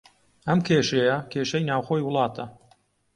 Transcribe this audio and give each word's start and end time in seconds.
ئەم 0.47 0.59
کێشەیە، 0.67 1.17
کێشەی 1.31 1.67
ناوخۆی 1.69 2.05
وڵاتە 2.07 2.45